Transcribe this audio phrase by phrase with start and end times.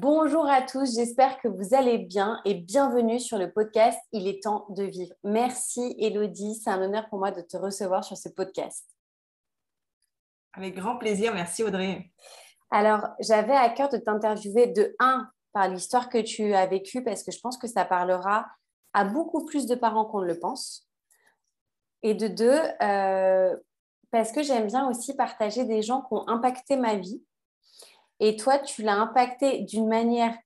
[0.00, 4.42] Bonjour à tous, j'espère que vous allez bien et bienvenue sur le podcast Il est
[4.42, 5.12] temps de vivre.
[5.22, 8.88] Merci Elodie, c'est un honneur pour moi de te recevoir sur ce podcast.
[10.54, 12.10] Avec grand plaisir, merci Audrey.
[12.70, 17.22] Alors, j'avais à cœur de t'interviewer de un par l'histoire que tu as vécue parce
[17.22, 18.46] que je pense que ça parlera
[18.94, 20.88] à beaucoup plus de parents qu'on ne le pense.
[22.02, 23.54] Et de deux, euh,
[24.10, 27.22] parce que j'aime bien aussi partager des gens qui ont impacté ma vie
[28.24, 30.38] et toi, tu l'as impacté d'une manière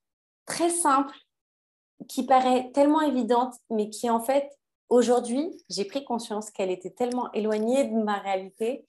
[0.47, 1.15] très simple,
[2.09, 4.51] qui paraît tellement évidente, mais qui en fait,
[4.89, 8.87] aujourd'hui, j'ai pris conscience qu'elle était tellement éloignée de ma réalité,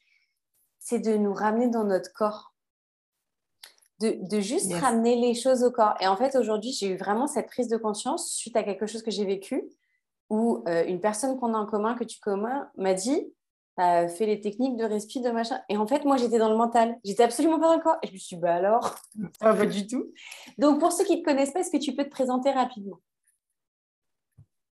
[0.80, 2.54] c'est de nous ramener dans notre corps.
[4.00, 5.96] De, juste ramener les choses au corps.
[6.00, 9.04] Et en fait, aujourd'hui, j'ai eu vraiment cette prise de conscience suite à quelque chose
[9.04, 9.70] que j'ai vécu,
[10.30, 13.34] où euh, une personne qu'on a en commun, que tu commun, m'a dit,
[13.78, 15.60] fait les techniques de respi, de machin.
[15.70, 16.98] Et en fait, moi, j'étais dans le mental.
[17.06, 17.98] J'étais absolument pas dans le corps.
[18.02, 18.96] Et je me suis dit, bah alors,
[19.40, 20.12] pas du tout.
[20.58, 23.00] Donc, pour ceux qui ne te connaissent pas, est-ce que tu peux te présenter rapidement?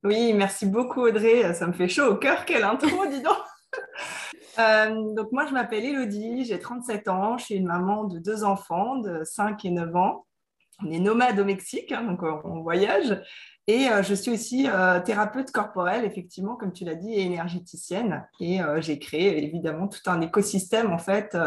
[0.03, 1.53] Oui, merci beaucoup, Audrey.
[1.53, 2.45] Ça me fait chaud au cœur.
[2.45, 3.37] Quelle intro, dis donc
[4.59, 8.43] euh, donc moi, je m'appelle Elodie, j'ai 37 ans, je suis une maman de deux
[8.43, 10.27] enfants de 5 et 9 ans.
[10.85, 13.19] On est nomade au Mexique, hein, donc on voyage.
[13.67, 18.27] Et euh, je suis aussi euh, thérapeute corporelle, effectivement, comme tu l'as dit, énergéticienne.
[18.41, 21.37] Et euh, j'ai créé évidemment tout un écosystème en fait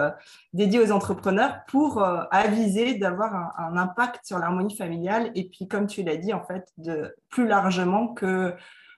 [0.55, 5.31] dédié aux entrepreneurs pour aviser d'avoir un, un, impact sur l'harmonie familiale.
[5.35, 8.55] Et puis, comme tu l'as dit, en fait, de plus largement que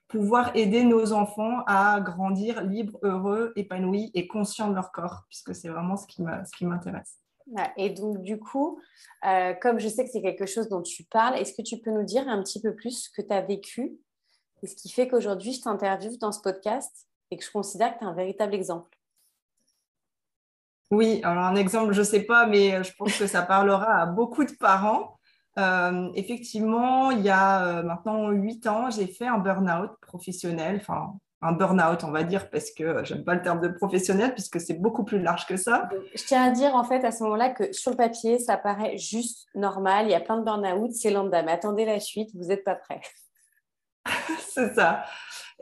[0.07, 5.53] pouvoir aider nos enfants à grandir libres, heureux, épanouis et conscients de leur corps, puisque
[5.53, 7.19] c'est vraiment ce qui m'intéresse.
[7.77, 8.79] Et donc, du coup,
[9.25, 11.91] euh, comme je sais que c'est quelque chose dont tu parles, est-ce que tu peux
[11.91, 13.97] nous dire un petit peu plus ce que tu as vécu
[14.61, 17.99] et ce qui fait qu'aujourd'hui, je t'interviewe dans ce podcast et que je considère que
[17.99, 18.97] tu es un véritable exemple?
[20.91, 24.05] Oui, alors un exemple, je ne sais pas, mais je pense que ça parlera à
[24.07, 25.19] beaucoup de parents.
[25.57, 31.15] Euh, effectivement, il y a euh, maintenant huit ans, j'ai fait un burn-out professionnel, enfin
[31.41, 34.73] un burn-out, on va dire, parce que j'aime pas le terme de professionnel, puisque c'est
[34.73, 35.87] beaucoup plus large que ça.
[36.13, 38.97] Je tiens à dire, en fait, à ce moment-là, que sur le papier, ça paraît
[38.97, 40.07] juste normal.
[40.07, 41.41] Il y a plein de burn-out, c'est lambda.
[41.43, 43.01] Mais attendez la suite, vous n'êtes pas prêts.
[44.49, 45.05] c'est ça.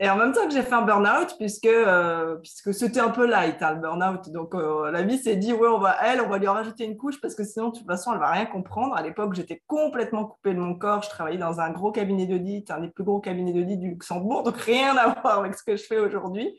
[0.00, 3.26] Et en même temps que j'ai fait un burn-out, puisque, euh, puisque c'était un peu
[3.26, 4.30] light, hein, le burn-out.
[4.30, 6.84] Donc, euh, la vie s'est dit, ouais, on va, elle, on va lui en rajouter
[6.84, 8.94] une couche, parce que sinon, de toute façon, elle va rien comprendre.
[8.94, 11.02] À l'époque, j'étais complètement coupée de mon corps.
[11.02, 14.44] Je travaillais dans un gros cabinet d'audit, un des plus gros cabinets d'audit du Luxembourg.
[14.44, 16.56] Donc, rien à voir avec ce que je fais aujourd'hui.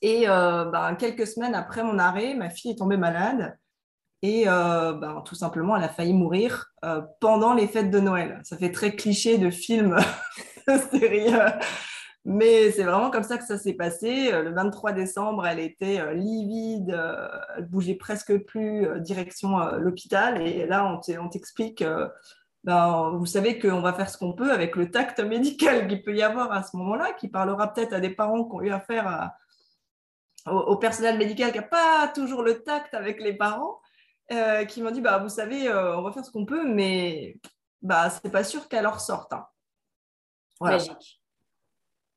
[0.00, 3.58] Et euh, ben, quelques semaines après mon arrêt, ma fille est tombée malade.
[4.24, 6.72] Et ben, tout simplement, elle a failli mourir
[7.18, 8.38] pendant les fêtes de Noël.
[8.44, 9.96] Ça fait très cliché de film,
[10.68, 11.34] de série
[12.24, 14.32] mais c'est vraiment comme ça que ça s'est passé.
[14.32, 20.40] Euh, le 23 décembre, elle était euh, livide, euh, elle bougeait presque plus direction l'hôpital.
[20.40, 21.84] Et là, on t'explique,
[22.64, 26.14] ben, vous savez qu'on va faire ce qu'on peut avec le tact médical qu'il peut
[26.14, 29.32] y avoir à ce moment-là, qui parlera peut-être à des parents qui ont eu affaire
[30.46, 33.80] au, personnel médical qui n'a pas toujours le tact avec les parents,
[34.68, 37.36] qui m'ont dit, bah, vous savez, on va faire ce qu'on peut, mais
[37.80, 39.32] bah, c'est pas sûr qu'elle en ressorte.
[39.32, 39.44] Hein.
[40.60, 41.21] Magique.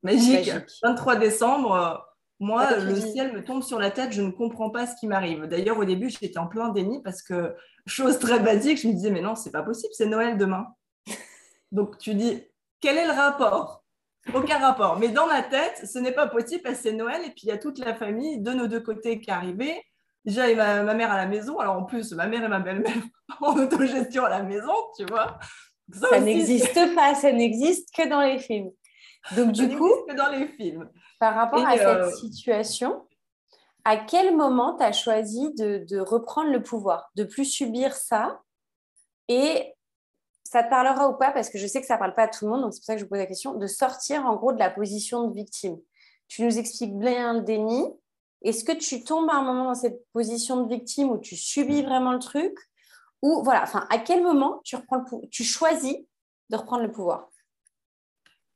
[0.06, 0.52] Magique.
[0.82, 1.94] 23 décembre, euh,
[2.38, 5.44] moi, le ciel me tombe sur la tête, je ne comprends pas ce qui m'arrive.
[5.46, 7.54] D'ailleurs, au début, j'étais en plein déni parce que,
[7.86, 10.66] chose très basique, je me disais, mais non, c'est pas possible, c'est Noël demain.
[11.72, 12.42] Donc, tu dis,
[12.80, 13.82] quel est le rapport?
[14.34, 14.98] Aucun rapport.
[14.98, 17.48] Mais dans ma tête, ce n'est pas possible parce que c'est Noël et puis il
[17.48, 19.80] y a toute la famille de nos deux côtés qui est arrivée.
[20.24, 21.60] Il ma, ma mère à la maison.
[21.60, 22.92] Alors, en plus, ma mère et ma belle-mère
[23.40, 25.38] en autogestion à la maison, tu vois.
[25.92, 28.72] ça n'existe pas, ça n'existe que dans les films.
[29.34, 30.88] Donc, du coup, dans les films.
[31.18, 33.06] par rapport à cette euh, situation,
[33.84, 38.42] à quel moment tu as choisi de, reprendre le pouvoir, de plus subir ça
[39.28, 39.74] Et
[40.44, 41.32] ça te parlera ou pas?
[41.32, 42.80] Parce que je sais que ça ne parle pas à tout le monde, donc c'est
[42.80, 45.28] pour ça que je vous pose la question, de sortir en gros de la position
[45.28, 45.78] de victime.
[46.28, 47.84] Tu nous expliques bien le déni.
[48.42, 51.82] Est-ce que tu tombes à un moment dans cette position de victime où tu subis
[51.82, 52.56] vraiment le truc?
[53.22, 55.96] Ou voilà, enfin, à quel moment tu, reprends le tu choisis
[56.50, 57.28] de reprendre le pouvoir?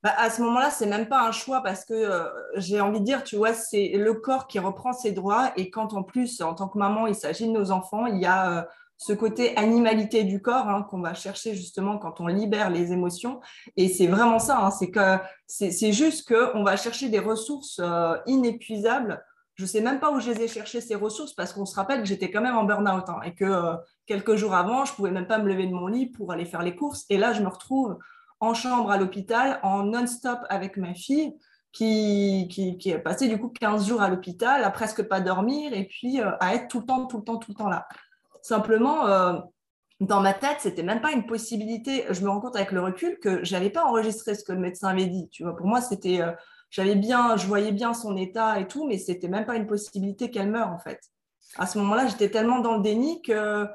[0.03, 2.23] Bah, à ce moment-là, c'est même pas un choix parce que euh,
[2.55, 5.51] j'ai envie de dire, tu vois, c'est le corps qui reprend ses droits.
[5.57, 8.25] Et quand en plus, en tant que maman, il s'agit de nos enfants, il y
[8.25, 8.61] a euh,
[8.97, 13.41] ce côté animalité du corps hein, qu'on va chercher justement quand on libère les émotions.
[13.77, 18.15] Et c'est vraiment ça, hein, c'est que c'est juste qu'on va chercher des ressources euh,
[18.25, 19.23] inépuisables.
[19.53, 21.99] Je sais même pas où je les ai cherchées ces ressources parce qu'on se rappelle
[21.99, 23.75] que j'étais quand même en burn-out hein, et que
[24.07, 26.63] quelques jours avant, je pouvais même pas me lever de mon lit pour aller faire
[26.63, 27.05] les courses.
[27.11, 27.99] Et là, je me retrouve
[28.41, 31.33] en chambre à l'hôpital, en non-stop avec ma fille,
[31.71, 35.85] qui, qui, est passée du coup 15 jours à l'hôpital, à presque pas dormir, et
[35.85, 37.87] puis euh, à être tout le temps, tout le temps, tout le temps là.
[38.41, 39.39] Simplement, euh,
[40.01, 42.05] dans ma tête, c'était même pas une possibilité.
[42.09, 44.89] Je me rends compte avec le recul que j'avais pas enregistré ce que le médecin
[44.89, 45.29] avait dit.
[45.29, 46.31] Tu vois, pour moi, c'était, euh,
[46.71, 50.31] j'avais bien, je voyais bien son état et tout, mais c'était même pas une possibilité
[50.31, 50.99] qu'elle meure en fait.
[51.57, 53.67] À ce moment-là, j'étais tellement dans le déni que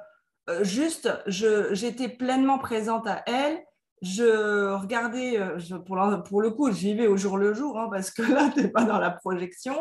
[0.48, 3.62] euh, juste, j'étais pleinement présente à elle.
[4.02, 8.10] Je regardais, euh, pour, pour, le coup, j'y vais au jour le jour, hein, parce
[8.10, 9.75] que là, tu n'es pas dans la projection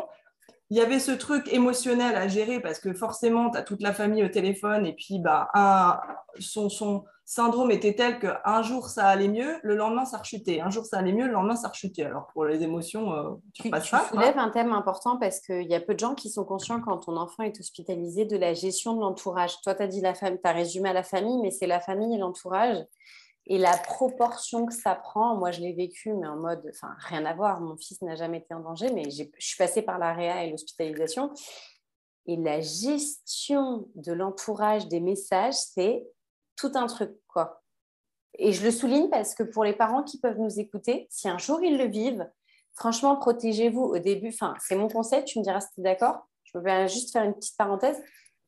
[0.70, 3.92] il y avait ce truc émotionnel à gérer parce que forcément, tu as toute la
[3.92, 5.48] famille au téléphone et puis bah,
[6.40, 10.60] son, son, syndrome était tel qu'un jour ça allait mieux, le lendemain ça rechutait.
[10.60, 12.04] Un jour ça allait mieux, le lendemain ça rechutait.
[12.04, 15.66] Alors pour les émotions, euh, tu, tu, passes tu soulèves un thème important parce qu'il
[15.66, 18.54] y a peu de gens qui sont conscients quand ton enfant est hospitalisé de la
[18.54, 19.60] gestion de l'entourage.
[19.62, 21.80] Toi, tu as dit la famille, tu as résumé à la famille, mais c'est la
[21.80, 22.78] famille et l'entourage.
[23.48, 27.24] Et la proportion que ça prend, moi je l'ai vécu, mais en mode, enfin rien
[27.24, 30.44] à voir, mon fils n'a jamais été en danger, mais je suis passée par l'AREA
[30.44, 31.32] et l'hospitalisation.
[32.26, 36.04] Et la gestion de l'entourage des messages, c'est
[36.56, 37.62] tout un truc, quoi.
[38.38, 41.38] Et je le souligne parce que pour les parents qui peuvent nous écouter, si un
[41.38, 42.28] jour ils le vivent,
[42.74, 44.28] franchement, protégez-vous au début.
[44.28, 46.26] Enfin, c'est mon conseil, tu me diras si tu es d'accord.
[46.44, 48.02] Je peux juste faire une petite parenthèse.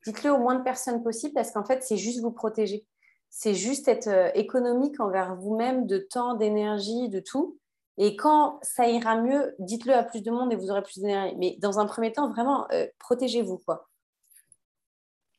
[0.05, 2.85] Dites-le au moins de personnes possible parce qu'en fait, c'est juste vous protéger
[3.29, 7.57] c'est juste être euh, économique envers vous-même de temps, d'énergie, de tout.
[7.97, 11.35] Et quand ça ira mieux, dites-le à plus de monde et vous aurez plus d'énergie.
[11.37, 13.59] Mais dans un premier temps, vraiment, euh, protégez-vous.
[13.59, 13.87] quoi.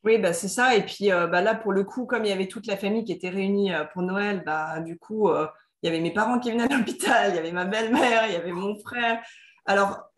[0.05, 0.77] Oui, bah, c'est ça.
[0.77, 3.05] Et puis euh, bah, là, pour le coup, comme il y avait toute la famille
[3.05, 6.73] qui était réunie pour Noël, bah, du coup, il y avait mes parents qui venaient
[6.73, 9.23] à l'hôpital, il y avait ma belle-mère, il y avait mon frère.
[9.67, 10.11] Alors,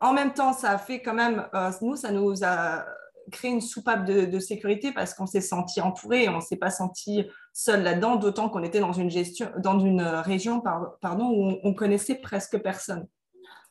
[0.00, 1.46] en même temps, ça a fait quand même,
[1.82, 2.86] nous, ça nous a
[3.30, 6.70] créer une soupape de, sécurité parce qu'on s'est senti entouré et on ne s'est pas
[6.70, 10.62] senti seul là-dedans, d'autant qu'on était dans une, gestion, dans une région
[11.00, 13.06] pardon, où on, connaissait presque personne.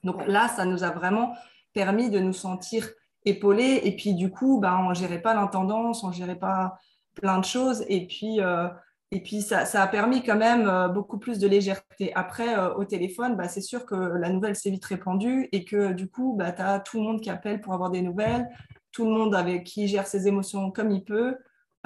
[0.03, 1.33] Donc là, ça nous a vraiment
[1.73, 2.89] permis de nous sentir
[3.25, 6.77] épaulés et puis du coup, bah, on ne gérait pas l'intendance, on ne gérait pas
[7.15, 8.67] plein de choses et puis, euh,
[9.11, 12.13] et puis ça, ça, a permis quand même euh, beaucoup plus de légèreté.
[12.15, 15.93] Après, euh, au téléphone, bah, c'est sûr que la nouvelle s'est vite répandue et que
[15.93, 18.47] du coup, bah, tu as tout le monde qui appelle pour avoir des nouvelles
[18.91, 21.37] tout le monde avec qui gère ses émotions comme il peut.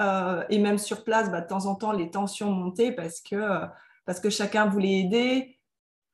[0.02, 3.36] Euh, et même sur place, bah, de temps en temps, les tensions montaient parce que,
[3.36, 3.66] euh,
[4.04, 5.58] parce que chacun voulait aider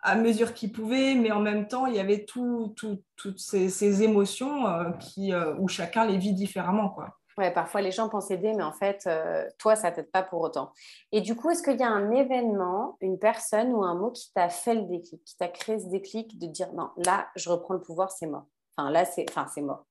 [0.02, 4.66] à mesure qu'il pouvait, mais en même temps, il y avait tout, toutes ces, émotions
[4.66, 6.88] euh, qui, où chacun les vit différemment.
[6.88, 7.18] Quoi.
[7.36, 9.08] Ouais, parfois les gens pensent aider, mais en fait,
[9.58, 10.72] toi, ça t'aide pas pour autant.
[11.12, 14.32] Et du coup, est-ce qu'il y a un événement, une personne ou un mot qui
[14.32, 17.74] t'a fait le déclic, qui t'a créé ce déclic de dire non, là, je reprends
[17.74, 18.46] le pouvoir, c'est mort.
[18.76, 19.26] Enfin, là, c'est
[19.60, 19.84] mort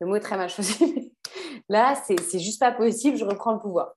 [0.00, 1.12] le mot est très mal choisi.
[1.68, 3.94] là, c'est juste pas possible, je reprends le pouvoir.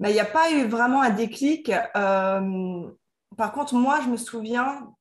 [0.00, 1.72] Il n'y a pas eu vraiment un déclic.
[1.96, 2.88] Euh,
[3.36, 4.92] par contre, moi, je me souviens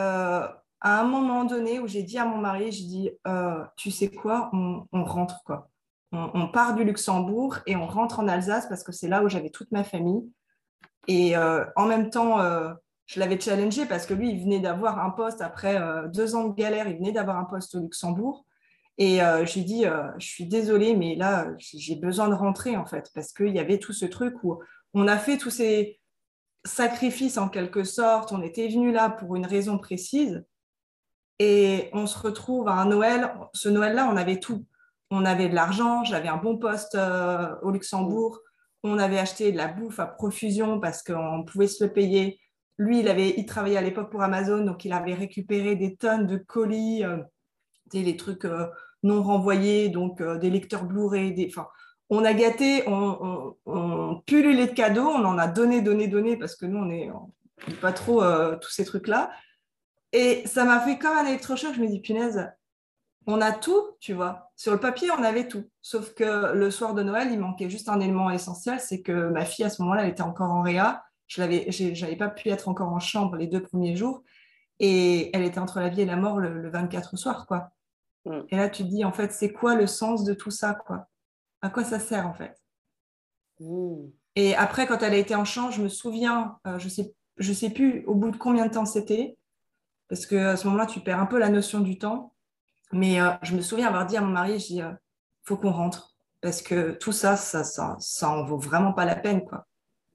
[0.00, 0.48] euh,
[0.80, 4.08] à un moment donné où j'ai dit à mon mari, j'ai dit, euh, tu sais
[4.08, 5.68] quoi, on, rentre quoi.
[6.10, 9.50] On, part du Luxembourg et on rentre en Alsace parce que c'est là où j'avais
[9.50, 10.30] toute ma famille.
[11.06, 12.38] Et en même temps,
[13.06, 16.48] je l'avais challengé parce que lui, il venait d'avoir un poste après euh, deux ans
[16.48, 18.46] de galère, il venait d'avoir un poste au Luxembourg.
[18.96, 22.86] Et euh, j'ai dit, euh, je suis désolée, mais là, j'ai besoin de rentrer en
[22.86, 24.60] fait, parce qu'il y avait tout ce truc où
[24.94, 26.00] on a fait tous ces
[26.64, 30.44] sacrifices en quelque sorte, on était venu là pour une raison précise,
[31.40, 33.34] et on se retrouve à un Noël.
[33.52, 34.64] Ce Noël-là, on avait tout.
[35.10, 36.96] On avait de l'argent, j'avais un bon poste
[37.62, 38.40] au Luxembourg,
[38.84, 42.38] on avait acheté de la bouffe à profusion parce qu'on pouvait se le payer
[42.78, 46.26] lui, il, avait, il travaillait à l'époque pour Amazon, donc il avait récupéré des tonnes
[46.26, 47.18] de colis, euh,
[47.92, 48.66] des, trucs euh,
[49.02, 51.32] non renvoyés, donc euh, des lecteurs Blu-ray.
[51.32, 51.52] Des,
[52.10, 56.56] on a gâté, on, on, pullulé de cadeaux, on en a donné, donné, donné, parce
[56.56, 57.10] que nous, on n'est
[57.80, 58.22] pas trop
[58.60, 59.30] tous ces trucs-là.
[60.12, 61.74] Et ça m'a fait comme un électrochoc.
[61.74, 62.48] Je me dis, punaise,
[63.26, 64.50] on a tout, tu vois.
[64.54, 65.64] Sur le papier, on avait tout.
[65.80, 69.44] Sauf que le soir de Noël, il manquait juste un élément essentiel, c'est que ma
[69.44, 72.92] fille, à ce moment-là, elle était encore en réa je n'avais pas pu être encore
[72.92, 74.22] en chambre les deux premiers jours.
[74.80, 77.70] Et elle était entre la vie et la mort le, 24 soir, quoi.
[78.24, 78.40] Mm.
[78.50, 81.08] Et là, tu te dis, en fait, c'est quoi le sens de tout ça, quoi?
[81.62, 82.60] À quoi ça sert, en fait?
[83.60, 84.08] Mm.
[84.36, 87.52] Et après, quand elle a été en chambre, je me souviens, euh, je sais, je
[87.52, 89.38] sais plus au bout de combien de temps c'était,
[90.08, 92.32] parce qu'à ce moment-là, tu perds un peu la notion du temps.
[92.92, 94.92] Mais euh, je me souviens avoir dit à mon mari, je dis, euh,
[95.44, 99.16] faut qu'on rentre, parce que tout ça, ça, ça, ça en vaut vraiment pas la
[99.16, 99.66] peine, quoi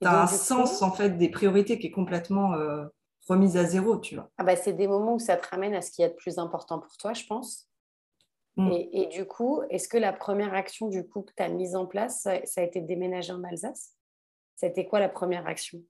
[0.02, 2.86] tu as un sens en fait des priorités qui est complètement euh,
[3.28, 4.30] remise à zéro, tu vois.
[4.38, 6.38] Ah bah, c'est des moments où ça te ramène à ce qui est de plus
[6.38, 7.70] important pour toi, je pense.
[8.58, 8.72] Mm.
[8.92, 11.86] Et, du coup, est-ce que la première action du coup que tu as mise en
[11.86, 13.96] place, ça, a été de déménager en Alsace?
[14.56, 15.82] C'était quoi la première action?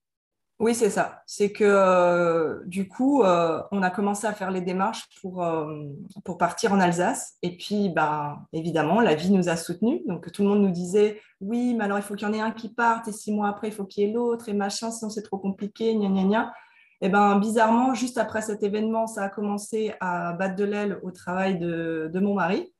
[0.59, 1.23] Oui, c'est ça.
[1.25, 5.85] C'est que euh, du coup, euh, on a commencé à faire les démarches pour, euh,
[6.25, 7.37] pour partir en Alsace.
[7.41, 10.01] Et puis, bah, évidemment, la vie nous a soutenus.
[10.05, 12.41] Donc, tout le monde nous disait Oui, mais alors il faut qu'il y en ait
[12.41, 14.91] un qui parte, et six mois après, il faut qu'il y ait l'autre, et machin,
[14.91, 16.53] sinon c'est trop compliqué, gna gna gna.
[17.01, 21.11] Et ben, bizarrement, juste après cet événement, ça a commencé à battre de l'aile au
[21.11, 22.73] travail de, de mon mari.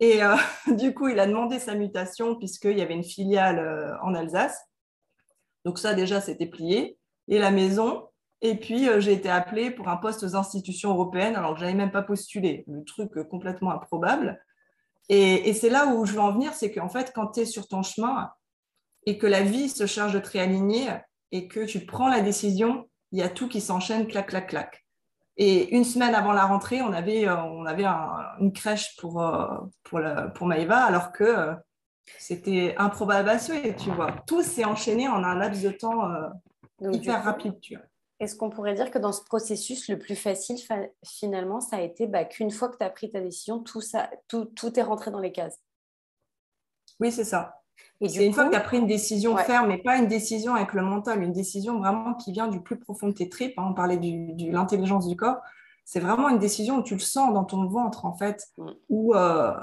[0.00, 0.20] Et
[0.74, 4.67] du coup, il a demandé sa mutation, puisqu'il y avait une filiale en Alsace.
[5.64, 6.98] Donc ça, déjà, c'était plié.
[7.28, 8.04] Et la maison.
[8.40, 11.64] Et puis, euh, j'ai été appelée pour un poste aux institutions européennes, alors que je
[11.64, 12.64] n'avais même pas postulé.
[12.68, 14.42] Le truc euh, complètement improbable.
[15.08, 17.66] Et, c'est là où je veux en venir, c'est qu'en fait, quand tu es sur
[17.66, 18.30] ton chemin
[19.06, 20.88] et que la vie se charge de te réaligner
[21.32, 24.84] et que tu prends la décision, il y a tout qui s'enchaîne, clac, clac, clac.
[25.38, 29.24] Et une semaine avant la rentrée, on avait, euh, on avait une crèche pour,
[29.84, 30.00] pour,
[30.34, 31.56] pour Maëva, alors que
[32.18, 33.30] c'était improbable
[33.76, 34.12] tu vois.
[34.26, 36.28] Tout s'est enchaîné en un laps de temps euh,
[36.92, 37.84] hyper rapide, tu vois.
[38.20, 40.56] Est-ce qu'on pourrait dire que dans ce processus, le plus facile,
[41.04, 44.10] finalement, ça a été bah, qu'une fois que tu as pris ta décision, tout, ça,
[44.26, 45.60] tout, tout est rentré dans les cases?
[46.98, 47.62] Oui, c'est ça.
[48.00, 50.56] Et c'est une fois que tu as pris une décision ferme, mais pas une décision
[50.56, 53.56] avec le mental, une décision vraiment qui vient du plus profond de tes tripes.
[53.56, 55.38] Hein, on parlait de l'intelligence du corps.
[55.84, 58.70] C'est vraiment une décision où tu le sens dans ton ventre, en fait, mm.
[58.88, 59.54] où euh,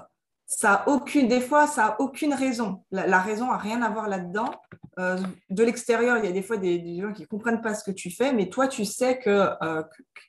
[0.47, 2.83] ça aucune, des fois, ça a aucune raison.
[2.91, 4.51] La, raison a rien à voir là-dedans.
[4.99, 5.17] Euh,
[5.49, 7.91] de l'extérieur, il y a des fois des, gens qui ne comprennent pas ce que
[7.91, 9.83] tu fais, mais toi, tu sais euh,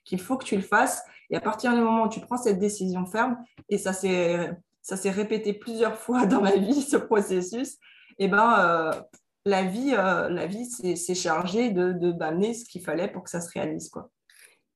[0.05, 1.03] qu'il faut que tu le fasses.
[1.29, 3.37] Et à partir du moment où tu prends cette décision ferme,
[3.69, 4.57] et ça s'est
[5.11, 7.75] répété plusieurs fois dans ma vie, ce processus,
[8.19, 8.93] et eh ben, euh,
[9.45, 13.51] la vie, la vie s'est chargée de, d'amener ce qu'il fallait pour que ça se
[13.53, 13.91] réalise.
[13.91, 14.11] Quoi.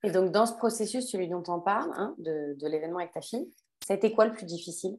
[0.05, 3.23] Et donc, dans ce processus, celui dont on parle, hein, de, de l'événement avec ta
[3.23, 3.51] fille,
[3.85, 4.99] ça a été quoi le plus difficile?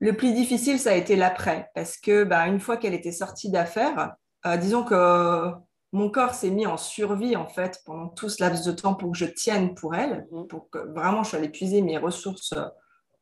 [0.00, 3.50] Le plus difficile, ça a été l'après, parce que bah, une fois qu'elle était sortie
[3.50, 4.14] d'affaires,
[4.46, 5.52] euh, disons que
[5.92, 9.12] mon corps s'est mis en survie en fait pendant tout ce laps de temps pour
[9.12, 10.46] que je tienne pour elle, mhm.
[10.46, 12.54] pour que vraiment je sois épuiser mes ressources,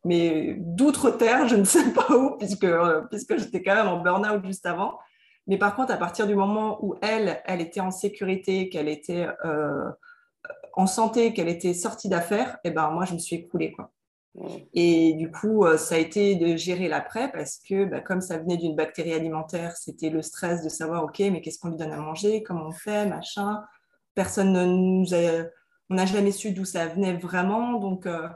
[0.05, 4.45] mais d'outre-terre, je ne sais pas où, puisque, euh, puisque j'étais quand même en burn-out
[4.45, 4.99] juste avant.
[5.47, 9.29] Mais par contre, à partir du moment où elle, elle était en sécurité, qu'elle était
[9.45, 9.89] euh,
[10.75, 13.73] en santé, qu'elle était sortie d'affaires, et eh ben moi, je me suis écroulée.
[13.73, 13.91] Quoi.
[14.75, 18.39] Et du coup, euh, ça a été de gérer l'après parce que bah, comme ça
[18.39, 21.93] venait d'une bactérie alimentaire, c'était le stress de savoir, OK, mais qu'est-ce qu'on lui donne
[21.93, 23.63] à manger, comment on fait, machin.
[24.15, 25.47] Personne ne nous a...
[25.89, 27.75] On n'a jamais su d'où ça venait vraiment.
[27.75, 28.29] Donc, euh,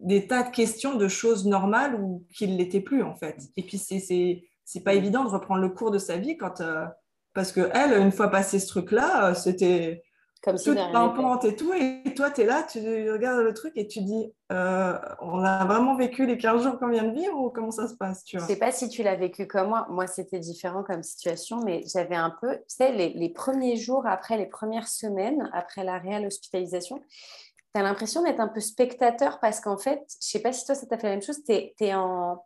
[0.00, 3.36] des tas de questions de choses normales ou qui ne l'étaient plus, en fait.
[3.56, 4.42] Et puis, c'est
[4.74, 6.60] n'est pas évident de reprendre le cours de sa vie quand...
[6.60, 6.86] Euh,
[7.34, 10.02] parce que elle, une fois passé ce truc-là, c'était
[10.42, 11.72] comme si toute et tout.
[11.74, 12.78] Et toi, tu es là, tu
[13.10, 16.88] regardes le truc et tu dis, euh, on a vraiment vécu les 15 jours qu'on
[16.88, 18.46] vient de vivre ou comment ça se passe tu vois?
[18.46, 19.86] Je sais pas si tu l'as vécu comme moi.
[19.90, 24.36] Moi, c'était différent comme situation, mais j'avais un peu, tu sais, les, premiers jours après,
[24.36, 27.00] les premières semaines après la réelle hospitalisation,
[27.74, 30.74] tu as l'impression d'être un peu spectateur parce qu'en fait, je sais pas si toi,
[30.74, 32.42] ça t'a fait la même chose, tu es, en...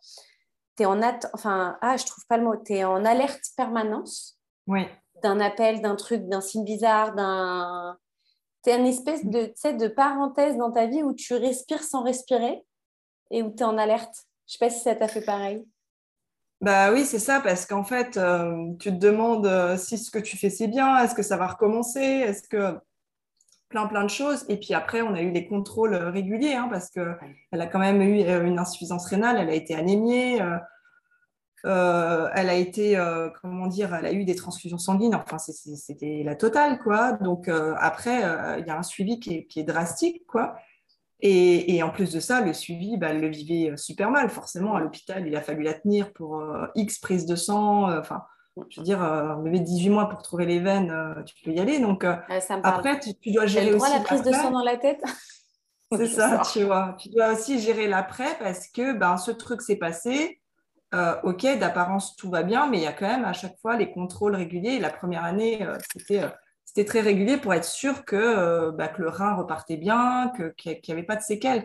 [0.78, 1.00] Es en
[1.34, 4.38] enfin, ah, je trouve pas le mot, tu es en alerte permanence.
[4.66, 4.87] Oui
[5.23, 7.97] d'un appel, d'un truc, d'un signe bizarre, d'un.
[8.64, 12.62] C'est une espèce de, de parenthèse dans ta vie où tu respires sans respirer
[13.31, 14.14] et où tu es en alerte.
[14.47, 15.64] Je ne sais pas si ça t'a fait pareil.
[16.61, 20.21] Bah oui, c'est ça, parce qu'en fait, euh, tu te demandes euh, si ce que
[20.21, 22.79] tu fais c'est bien, est-ce que ça va recommencer, est-ce que
[23.73, 24.45] plein plein de choses.
[24.49, 27.17] Et puis après, on a eu des contrôles réguliers, hein, parce qu'elle
[27.50, 30.59] a quand même eu euh, une insuffisance rénale, elle a été anémiée, euh,
[31.64, 35.14] elle a été, euh, comment dire, elle a eu des transfusions sanguines.
[35.14, 37.12] Enfin, c'était la totale, quoi.
[37.12, 38.23] Donc euh, après,
[38.59, 40.57] il y a un suivi qui est, drastique, quoi.
[41.25, 44.28] Et, en plus de ça, le suivi, bah, elle le vivait super mal.
[44.28, 47.97] Forcément, à l'hôpital, il a fallu la tenir pour X prises de sang.
[47.97, 48.25] Enfin,
[48.69, 50.92] je veux dire, un bébé de 18 mois pour trouver les veines,
[51.25, 51.78] tu peux y aller.
[51.78, 53.92] Donc après, tu, dois gérer aussi.
[53.92, 55.02] la prise de sang dans la tête?
[55.97, 56.97] C'est ça, tu vois.
[56.99, 60.41] Tu dois aussi gérer l'après parce que ben, ce truc s'est passé
[60.94, 63.76] euh, ok, d'apparence tout va bien, mais il y a quand même à chaque fois
[63.76, 64.78] les contrôles réguliers.
[64.78, 65.78] la première année, euh,
[66.11, 66.28] euh,
[66.64, 71.02] c'était très régulier pour être sûr que, bah, le rein repartait bien, qu'il n'y avait
[71.02, 71.64] pas de séquelles.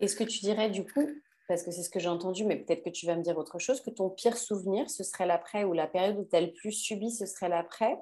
[0.00, 1.08] Est-ce que tu dirais du coup,
[1.48, 3.58] parce que c'est ce que j'ai entendu, mais peut-être que tu vas me dire autre
[3.58, 6.52] chose, que ton pire souvenir, ce serait l'après, ou la période où tu as le
[6.52, 7.96] plus subi, ce serait l'après,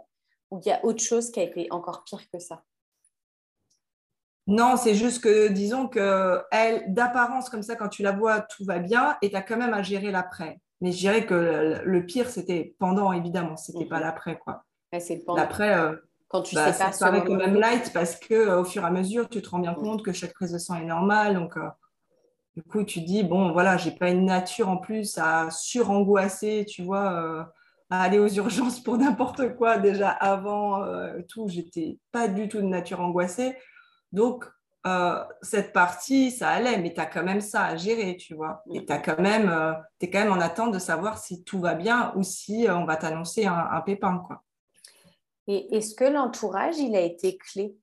[0.50, 2.64] ou il y a autre chose qui a été encore pire que ça?
[4.46, 8.64] Non, c'est juste que, disons que elle, d'apparence comme ça, quand tu la vois, tout
[8.64, 10.60] va bien, et tu as quand même à gérer l'après.
[10.80, 14.04] Mais je dirais que le pire, c'était pendant, évidemment, c'était pas mhm.
[14.04, 14.64] l'après, quoi.
[14.98, 15.96] c'est L'après, euh,
[16.28, 18.82] quand tu bah, sais pas, ça paraît quand même light parce que euh, au fur
[18.82, 19.78] et à mesure, tu te rends bien mhm.
[19.78, 21.34] compte que chaque prise de sang est normale.
[21.34, 21.68] Donc, euh,
[22.54, 26.82] du coup, tu dis bon, voilà, j'ai pas une nature en plus à surangoisser, tu
[26.82, 27.50] vois,
[27.90, 30.82] à aller aux urgences pour n'importe quoi déjà avant
[31.28, 31.48] tout.
[31.48, 33.56] J'étais pas du tout de nature angoissée.
[34.16, 34.46] Donc,
[34.86, 38.62] euh, cette partie, ça allait, mais tu as quand même ça à gérer, tu vois.
[38.72, 41.74] Et tu quand même, euh, es quand même en attente de savoir si tout va
[41.74, 44.42] bien ou si on va t'annoncer un, pépin, quoi.
[45.46, 47.76] Et est-ce que l'entourage, il a été clé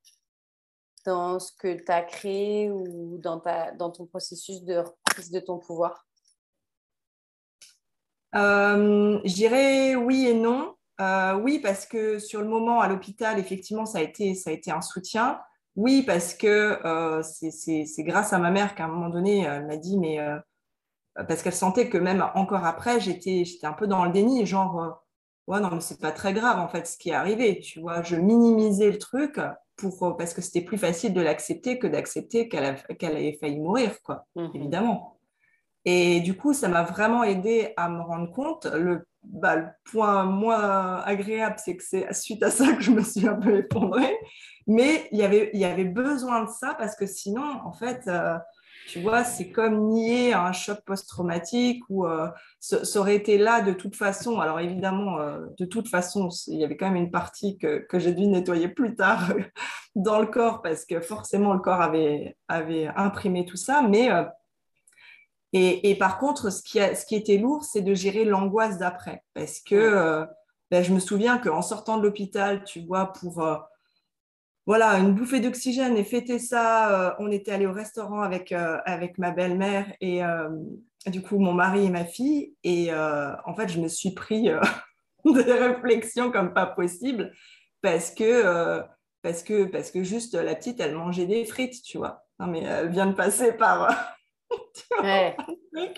[1.06, 5.40] dans ce que tu as créé ou dans, ta, dans ton processus de reprise de
[5.40, 6.08] ton pouvoir?
[8.34, 10.74] Euh, Je dirais oui et non.
[11.00, 14.54] Euh, oui, parce que sur le moment à l'hôpital, effectivement, ça a, été, ça a
[14.54, 15.40] été un soutien.
[15.75, 19.77] Oui, parce que euh, c'est grâce à ma mère qu'à un moment donné, elle m'a
[19.77, 20.20] dit, mais
[21.15, 25.03] parce qu'elle sentait que même encore après, j'étais un peu dans le déni, genre,
[25.48, 28.01] ouais, non, mais c'est pas très grave en fait ce qui est arrivé, tu vois.
[28.03, 29.39] Je minimisais le truc
[29.75, 34.01] pour, parce que c'était plus facile de l'accepter que d'accepter qu'elle qu'elle avait failli mourir,
[34.03, 35.12] quoi, mmh évidemment.
[35.86, 38.66] Et du coup, ça m'a vraiment aidé à me rendre compte.
[38.66, 43.02] Le, bah, le point moins agréable, c'est que c'est suite à ça que je me
[43.02, 44.18] suis un peu effondrée.
[44.68, 48.38] Mais il y avait, y avait besoin de ça parce que sinon, en fait, euh,
[48.88, 52.28] tu vois, c'est comme nier un choc post-traumatique ou euh,
[52.60, 54.40] ça, aurait été là de toute façon.
[54.40, 58.00] Alors évidemment, euh, de toute façon, il y avait quand même une partie que, que
[58.00, 59.34] j'ai dû nettoyer plus tard
[59.96, 63.82] dans le corps parce que forcément le corps avait, avait imprimé tout ça.
[63.82, 64.10] Mais
[65.55, 69.24] et, par contre, ce qui, a, ce qui était lourd, c'est de gérer l'angoisse d'après.
[69.36, 70.25] Parce que euh,
[70.72, 73.57] ben, je me souviens qu'en sortant de l'hôpital, tu vois, pour euh,
[74.65, 79.19] voilà, une bouffée d'oxygène et fêter ça, euh, on était allé au restaurant avec, avec
[79.19, 80.22] ma belle-mère et
[81.07, 82.55] du coup mon mari et ma fille.
[82.63, 84.50] Et en fait, je me suis pris
[85.25, 87.31] des réflexions comme pas possible
[87.81, 88.81] parce que,
[89.22, 92.25] parce, que, parce que juste la petite, elle mangeait des frites, tu vois.
[92.39, 94.15] Non, mais elle vient de passer par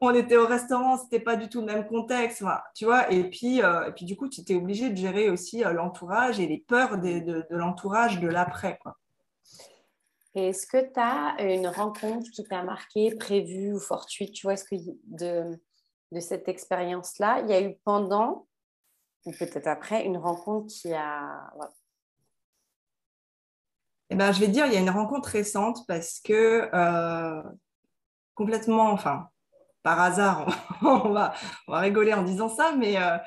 [0.00, 2.44] On était au restaurant, c'était pas du tout le même contexte,
[2.76, 3.10] tu vois.
[3.12, 6.38] Et puis, euh, et puis du coup, tu étais obligé de gérer aussi euh, l'entourage
[6.38, 8.96] et les peurs de, l'entourage de l'après, quoi.
[10.36, 14.64] Est-ce que tu as une rencontre qui t'a marqué, prévue ou fortuite, tu vois, est-ce
[14.64, 15.58] que de,
[16.12, 18.46] de cette expérience-là, il y a eu pendant
[19.26, 21.50] ou peut-être après une rencontre qui a
[24.10, 27.42] eh ben, je vais dire, il y a une rencontre récente parce que euh,
[28.38, 29.28] complètement, enfin,
[29.82, 30.46] par hasard,
[30.82, 31.34] on va,
[31.66, 33.18] on va rigoler en disant ça, mais euh,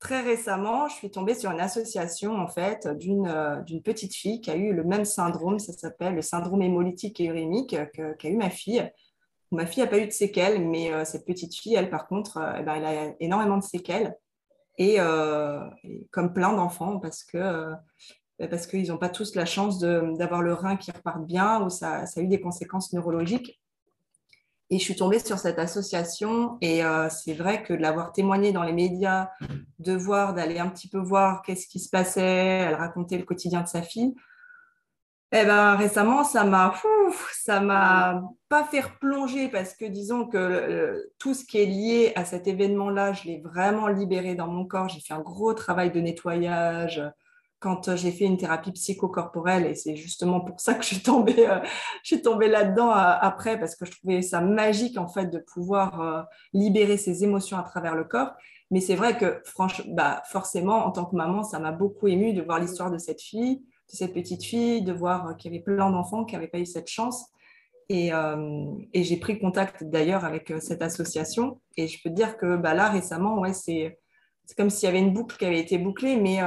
[0.00, 4.50] très récemment, je suis tombée sur une association en fait d'une euh, petite fille qui
[4.50, 8.50] a eu le même syndrome, ça s'appelle le syndrome hémolytique et urémique qu'a eu ma
[8.50, 8.90] fille.
[9.52, 12.40] Ma fille n'a pas eu de séquelles, mais euh, cette petite fille, elle, par contre,
[12.58, 14.16] eh ben, elle a énormément de séquelles.
[14.78, 14.98] Et,
[16.10, 17.72] comme plein d'enfants, parce que
[18.50, 22.04] parce qu'ils n'ont pas tous la chance d'avoir le rein qui repart bien ou ça,
[22.04, 23.58] a eu des conséquences neurologiques.
[24.70, 28.50] Et je suis tombée sur cette association et euh, c'est vrai que de l'avoir témoigné
[28.50, 29.30] dans les médias,
[29.78, 33.62] de voir, d'aller un petit peu voir qu'est-ce qui se passait, elle racontait le quotidien
[33.62, 34.14] de sa fille.
[35.32, 36.74] Eh ben, récemment, ça m'a,
[37.32, 42.24] ça m'a pas fait replonger parce que disons que tout ce qui est lié à
[42.24, 44.88] cet événement-là, je l'ai vraiment libéré dans mon corps.
[44.88, 47.02] J'ai fait un gros travail de nettoyage,
[47.58, 51.02] quand euh, j'ai fait une thérapie psychocorporelle, et c'est justement pour ça que je suis
[51.02, 51.60] tombée, euh,
[52.48, 57.24] là-dedans euh, après, parce que je trouvais ça magique en fait de pouvoir libérer ses
[57.24, 58.32] émotions à travers le corps.
[58.70, 62.32] Mais c'est vrai que franchement, bah, forcément, en tant que maman, ça m'a beaucoup émue
[62.32, 65.62] de voir l'histoire de cette fille, de cette petite fille, de voir qu'il y avait
[65.62, 67.26] plein d'enfants qui n'avaient pas eu cette chance.
[67.88, 68.10] Et,
[68.92, 71.60] et j'ai pris contact d'ailleurs avec cette association.
[71.76, 74.00] Et je peux te dire que bah, là, récemment, ouais, c'est
[74.56, 76.40] comme s'il y avait une boucle qui avait été bouclée, mais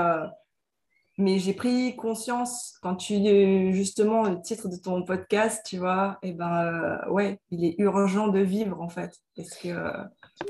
[1.19, 6.29] mais j'ai pris conscience quand tu justement le titre de ton podcast, tu vois, et
[6.29, 6.65] eh ben
[7.05, 9.69] euh, ouais, il est urgent de vivre en fait, parce que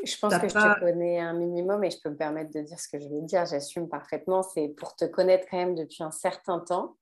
[0.06, 2.80] je pense que je te connais un minimum et je peux me permettre de dire
[2.80, 3.46] ce que je vais dire.
[3.46, 4.44] J'assume parfaitement.
[4.44, 6.96] C'est pour te connaître quand même depuis un certain temps.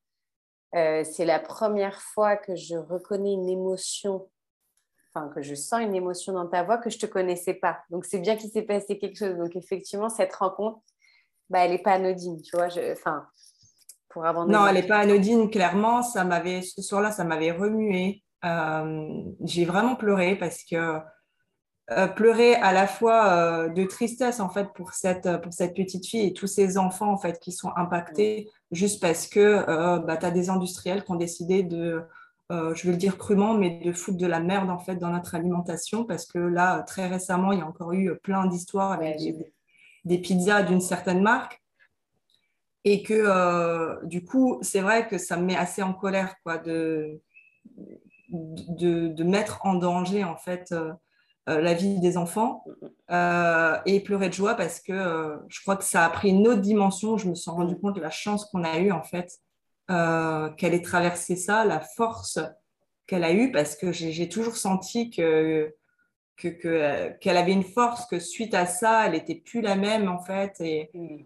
[0.76, 4.30] Euh, c'est la première fois que je reconnais une émotion,
[5.14, 7.80] enfin que je sens une émotion dans ta voix que je te connaissais pas.
[7.90, 9.36] Donc c'est bien qu'il s'est passé quelque chose.
[9.38, 10.80] Donc effectivement cette rencontre,
[11.50, 12.68] bah, elle n'est pas anodine, tu vois.
[12.92, 13.28] Enfin,
[14.48, 16.02] non, elle n'est pas anodine, clairement.
[16.02, 18.24] Ça m'avait, ce soir-là, ça m'avait remué.
[18.46, 21.00] Euh, j'ai vraiment pleuré parce que
[21.90, 26.06] euh, pleurer à la fois euh, de tristesse en fait pour cette, pour cette petite
[26.06, 29.66] fille et tous ces enfants en fait qui sont impactés juste parce que
[30.06, 32.04] bah, tu as des industriels qui ont décidé de,
[32.50, 35.36] je vais le dire crûment, mais de foutre de la merde en fait dans notre
[35.36, 39.20] alimentation parce que là, très récemment, il y a encore eu plein d'histoires avec
[40.04, 41.62] des pizzas d'une certaine marque
[42.84, 46.58] et que euh, du coup, c'est vrai que ça me met assez en colère quoi,
[46.58, 47.22] de,
[48.30, 50.94] de, mettre en danger en fait euh,
[51.48, 52.64] la vie des enfants
[53.10, 57.18] et pleurer de joie parce que je crois que ça a pris une autre dimension.
[57.18, 59.32] Je me suis rendu compte de la chance qu'on a eue en fait,
[59.88, 62.40] qu'elle ait traversé ça, la force
[63.08, 65.74] qu'elle a eue parce que j'ai toujours senti que
[66.38, 70.56] qu'elle avait une force, que suite à ça, elle n'était plus la même en fait.
[70.60, 71.26] Et, mm.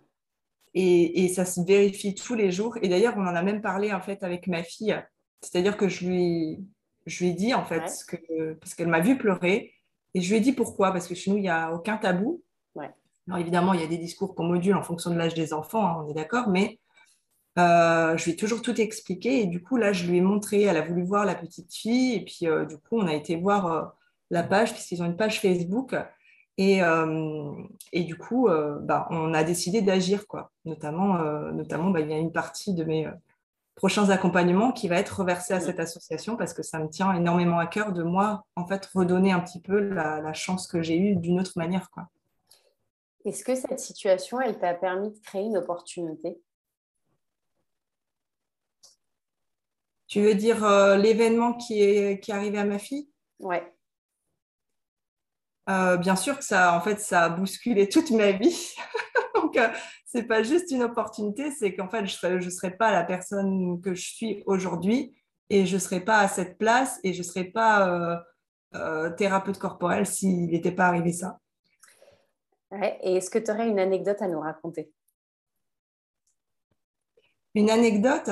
[0.74, 2.78] Et, et, ça se vérifie tous les jours.
[2.82, 4.96] Et d'ailleurs, on en a même parlé en fait avec ma fille.
[5.42, 6.60] C'est-à-dire que je lui,
[7.06, 9.74] je lui ai dit en fait, que, parce qu'elle m'a vu pleurer.
[10.14, 12.44] Et je lui ai dit pourquoi, parce que chez nous, il n'y a aucun tabou.
[13.28, 15.86] Alors évidemment, il y a des discours qu'on module en fonction de l'âge des enfants,
[15.86, 16.80] hein, on est d'accord, mais
[17.60, 19.42] euh, je lui ai toujours tout expliqué.
[19.42, 22.16] Et du coup, là, je lui ai montré, elle a voulu voir la petite fille.
[22.16, 23.84] Et puis, euh, du coup, on a été voir euh,
[24.32, 25.96] la page, puisqu'ils ont une page Facebook.
[26.64, 27.56] Et, euh,
[27.92, 30.52] et du coup, euh, bah, on a décidé d'agir, quoi.
[30.64, 33.10] Notamment, euh, notamment bah, il y a une partie de mes
[33.74, 37.58] prochains accompagnements qui va être reversée à cette association parce que ça me tient énormément
[37.58, 41.16] à cœur de moi, en fait, redonner un petit peu la, chance que j'ai eue
[41.16, 42.10] d'une autre manière, quoi.
[43.26, 46.40] Est-ce que cette situation, elle t'a permis de créer une opportunité?
[50.08, 50.60] Tu veux dire
[50.98, 53.10] l'événement qui est, qui est arrivé à ma fille?
[53.40, 53.71] Ouais.
[55.70, 58.74] Euh, bien sûr que ça, en fait, ça a bousculé toute ma vie.
[59.36, 59.70] Donc, euh,
[60.06, 63.94] c'est pas juste une opportunité, c'est qu'en fait, je ne serais, pas la personne que
[63.94, 65.16] je suis aujourd'hui
[65.50, 68.22] et je ne serais pas à cette place et je ne serais pas
[68.76, 71.40] euh, thérapeute corporelle s'il n'était pas arrivé ça.
[73.04, 74.92] Et est-ce que tu aurais une anecdote à nous raconter?
[77.54, 78.30] Une anecdote?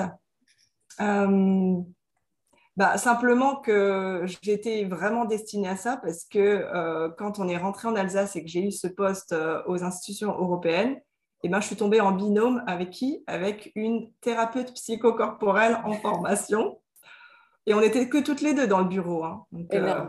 [2.80, 7.89] Bah, simplement que j'étais vraiment destinée à ça parce que euh, quand on est rentré
[7.89, 10.98] en Alsace et que j'ai eu ce poste euh, aux institutions européennes,
[11.44, 13.22] eh ben, je suis tombée en binôme avec qui?
[13.28, 16.80] Avec une thérapeute psychocorporelle en formation.
[17.65, 19.26] Et on n'était que toutes les deux dans le bureau.
[19.26, 19.46] Hein.
[19.74, 20.06] Euh,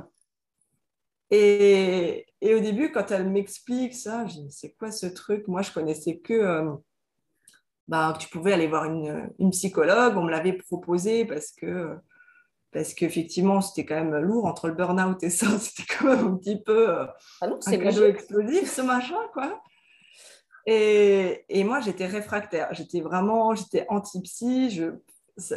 [1.33, 5.49] et, et, au début, quand elle m'explique ça, je dis c'est quoi ce truc?
[5.49, 6.69] Moi, je connaissais que
[7.89, 10.17] bah, tu pouvais aller voir une, une psychologue.
[10.17, 11.99] On me l'avait proposé parce que
[12.73, 16.37] parce qu'effectivement, c'était quand même lourd entre le burn-out et ça, c'était quand même un
[16.37, 17.07] petit peu euh,
[17.41, 19.61] ah non, un cadeau explosif, ce machin, quoi.
[20.67, 24.93] Et, et moi, j'étais réfractaire, j'étais vraiment, j'étais anti-psy, je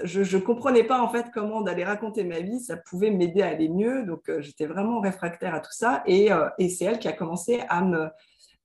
[0.05, 3.49] je ne comprenais pas en fait comment d'aller raconter ma vie, ça pouvait m'aider à
[3.49, 6.99] aller mieux, donc euh, j'étais vraiment réfractaire à tout ça, et, euh, et c'est elle
[6.99, 8.07] qui a commencé à me,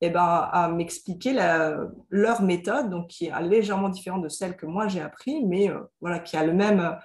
[0.01, 1.37] eh ben, à m'expliquer
[2.11, 6.21] leur méthode, donc qui est légèrement différente de celle que moi j'ai appris, mais voilà,
[6.21, 6.97] qui a le même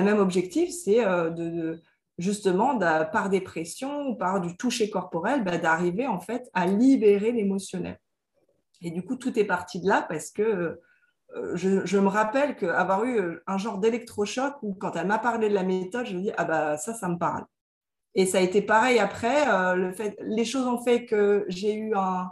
[0.00, 1.80] le même objectif, c'est euh, de,
[2.18, 7.98] justement, par dépression ou par du toucher corporel, bah, d'arriver en fait à libérer l'émotionnel.
[8.82, 10.78] Et du coup, tout est parti de là parce que
[11.36, 15.48] euh, je, me rappelle qu'avoir eu euh, un genre d'électrochoc où quand elle m'a parlé
[15.48, 17.44] de la méthode, je me dis, ah bah ça, ça me parle.
[18.14, 19.74] Et ça a été pareil après.
[19.74, 22.30] le fait, les choses ont fait que j'ai eu un,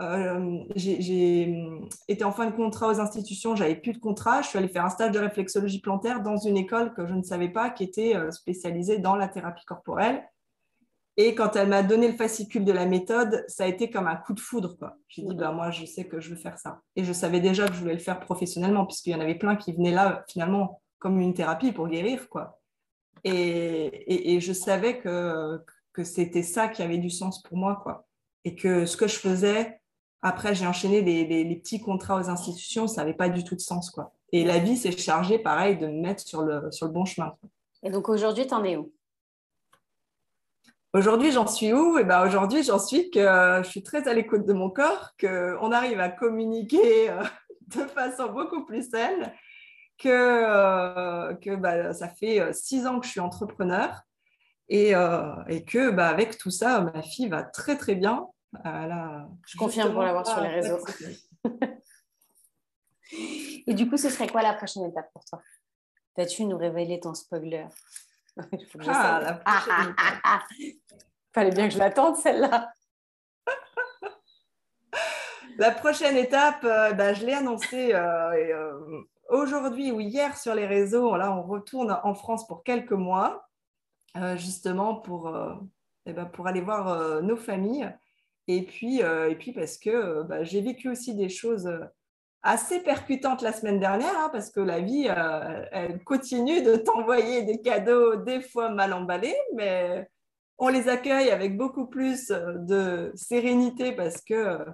[0.00, 4.42] euh, j'ai hum, été en fin de contrat aux institutions, j'avais plus de contrat.
[4.42, 7.22] Je suis allée faire un stage de réflexologie plantaire dans une école que je ne
[7.22, 10.22] savais pas, qui était euh, spécialisée dans la thérapie corporelle.
[11.18, 14.16] Et quand elle m'a donné le fascicule de la méthode, ça a été comme un
[14.16, 14.76] coup de foudre.
[15.08, 16.82] J'ai dit, bah, moi, je sais que je veux faire ça.
[16.94, 19.56] Et je savais déjà que je voulais le faire professionnellement, puisqu'il y en avait plein
[19.56, 22.28] qui venaient là, finalement, comme une thérapie pour guérir.
[22.28, 22.60] Quoi.
[23.24, 25.58] Et, et, je savais que,
[25.94, 27.80] que c'était ça qui avait du sens pour moi.
[27.82, 28.06] Quoi.
[28.44, 29.80] Et que ce que je faisais,
[30.22, 33.90] après, j'ai enchaîné les, petits contrats aux institutions, ça n'avait pas du tout de sens.
[33.90, 34.12] Quoi.
[34.32, 37.34] Et la vie s'est chargée, pareil, de me mettre sur le, sur le bon chemin.
[37.82, 38.92] Et donc aujourd'hui, tu en es où?
[40.92, 41.98] Aujourd'hui, j'en suis où?
[41.98, 45.10] Eh ben aujourd'hui, j'en suis que euh, je suis très à l'écoute de mon corps,
[45.20, 47.22] qu'on arrive à communiquer euh,
[47.76, 49.32] de façon beaucoup plus saine,
[49.98, 54.00] que, euh, que bah, ça fait six ans que je suis entrepreneur
[54.68, 54.92] et,
[55.48, 58.26] et que bah, avec tout ça, ma fille va très très bien.
[58.64, 60.84] Je confirme pour l'avoir sur les réseaux.
[63.66, 65.40] Et du coup, ce serait quoi la prochaine étape pour toi?
[66.16, 67.66] Vas-tu nous révéler ton spoiler?
[68.86, 69.94] Ah, la prochaine
[71.32, 72.72] Fallait bien que je l'attende, celle-là.
[75.58, 80.66] la prochaine étape, euh, bah, je l'ai annoncée euh, euh, aujourd'hui ou hier sur les
[80.66, 81.16] réseaux.
[81.16, 83.48] Là, on retourne en France pour quelques mois,
[84.36, 85.36] justement pour,
[86.06, 87.92] eh ben, pour aller voir nos familles.
[88.48, 91.80] Et puis, euh, et puis parce que euh, bah, j'ai vécu aussi des choses euh,
[92.42, 95.08] assez percutantes la semaine dernière, hein, parce que la vie,
[95.72, 100.08] elle continue de t'envoyer des cadeaux des fois mal emballés, mais
[100.58, 104.64] on les accueille avec beaucoup plus de sérénité parce que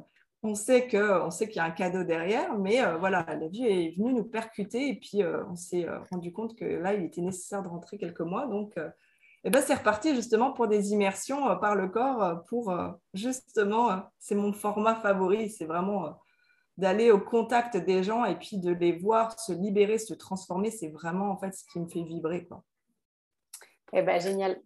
[0.43, 0.89] on sait
[1.31, 4.89] sait qu'il y a un cadeau derrière, mais voilà, la vie est venue nous percuter
[4.89, 8.47] et puis on s'est rendu compte que là, il était nécessaire de rentrer quelques mois,
[8.47, 8.75] donc
[9.45, 12.89] et ben c'est reparti justement pour des immersions euh, par le corps euh, pour euh,
[13.13, 16.17] justement, c'est mon format favori, c'est vraiment
[16.79, 20.89] d'aller au contact des gens et puis de les voir se libérer, se transformer, c'est
[20.89, 22.47] vraiment en fait ce qui me fait vibrer.
[22.47, 22.63] Quoi.
[23.93, 24.61] Eh ben, génial.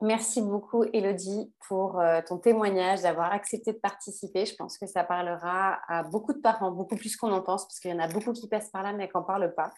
[0.00, 4.46] Merci beaucoup, Elodie, pour ton témoignage, d'avoir accepté de participer.
[4.46, 7.80] Je pense que ça parlera à beaucoup de parents, beaucoup plus qu'on en pense, parce
[7.80, 9.72] qu'il y en a beaucoup qui passent par là, mais qui n'en parlent pas.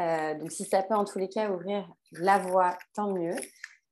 [0.00, 3.36] Euh, donc, si ça peut en tous les cas ouvrir la voie, tant mieux.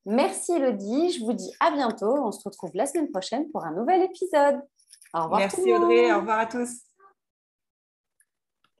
[0.05, 2.17] Merci Elodie, je vous dis à bientôt.
[2.25, 4.61] On se retrouve la semaine prochaine pour un nouvel épisode.
[5.13, 5.39] Au revoir.
[5.39, 6.90] Merci Audrey, au revoir à tous.